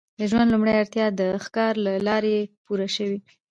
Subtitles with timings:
[0.19, 3.19] د ژوند لومړنۍ اړتیاوې د ښکار له لارې پوره شوې.